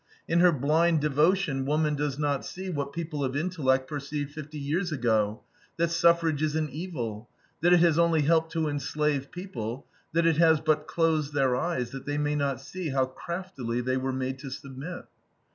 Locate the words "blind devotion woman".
0.51-1.93